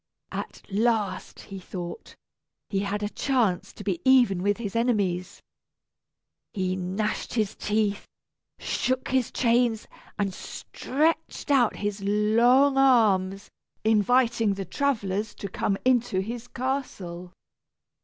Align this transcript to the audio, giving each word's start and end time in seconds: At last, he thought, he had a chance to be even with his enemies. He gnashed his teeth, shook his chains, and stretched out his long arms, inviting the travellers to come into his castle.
At 0.31 0.63
last, 0.67 1.41
he 1.41 1.59
thought, 1.59 2.15
he 2.71 2.79
had 2.79 3.03
a 3.03 3.09
chance 3.09 3.71
to 3.73 3.83
be 3.83 4.01
even 4.03 4.41
with 4.41 4.57
his 4.57 4.75
enemies. 4.75 5.43
He 6.53 6.75
gnashed 6.75 7.35
his 7.35 7.53
teeth, 7.53 8.07
shook 8.57 9.09
his 9.09 9.31
chains, 9.31 9.87
and 10.17 10.33
stretched 10.33 11.51
out 11.51 11.75
his 11.75 12.01
long 12.01 12.77
arms, 12.79 13.51
inviting 13.83 14.55
the 14.55 14.65
travellers 14.65 15.35
to 15.35 15.47
come 15.47 15.77
into 15.85 16.19
his 16.21 16.47
castle. 16.47 17.31